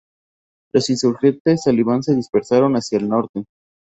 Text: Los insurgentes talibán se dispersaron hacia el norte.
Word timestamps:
Los 0.73 0.89
insurgentes 0.89 1.65
talibán 1.65 2.01
se 2.01 2.15
dispersaron 2.15 2.73
hacia 2.73 2.97
el 2.97 3.07
norte. 3.07 3.43